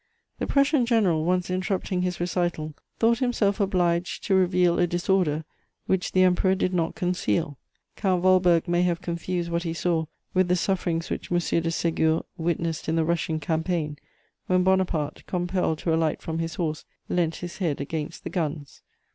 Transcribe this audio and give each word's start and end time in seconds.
The 0.39 0.47
Prussian 0.47 0.87
General, 0.87 1.23
once 1.23 1.51
interrupting 1.51 2.01
his 2.01 2.19
recital, 2.19 2.73
thought 2.97 3.19
himself 3.19 3.59
obliged 3.59 4.23
to 4.23 4.33
reveal 4.33 4.79
a 4.79 4.87
disorder 4.87 5.45
which 5.85 6.13
the 6.13 6.23
Emperor 6.23 6.55
did 6.55 6.73
not 6.73 6.95
conceal: 6.95 7.59
Count 7.95 8.23
Waldburg 8.23 8.67
may 8.67 8.81
have 8.81 9.03
confused 9.03 9.51
what 9.51 9.61
he 9.61 9.75
saw 9.75 10.07
with 10.33 10.47
the 10.47 10.55
sufferings 10.55 11.11
which 11.11 11.31
M. 11.31 11.37
de 11.37 11.69
Ségur 11.69 12.23
witnessed 12.35 12.89
in 12.89 12.95
the 12.95 13.05
Russian 13.05 13.39
campaign, 13.39 13.99
when 14.47 14.63
Bonaparte, 14.63 15.23
compelled 15.27 15.77
to 15.77 15.93
alight 15.93 16.19
from 16.23 16.39
his 16.39 16.55
horse, 16.55 16.83
leant 17.07 17.35
his 17.35 17.59
head 17.59 17.79
against 17.79 18.23
the 18.23 18.31
guns. 18.31 18.81